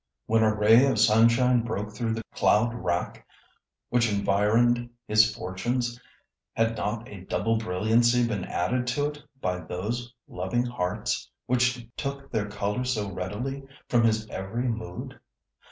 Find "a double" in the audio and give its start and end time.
7.07-7.59